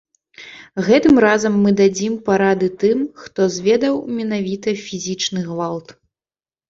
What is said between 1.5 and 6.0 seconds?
мы дадзім парады тым, хто зведаў менавіта фізічны гвалт.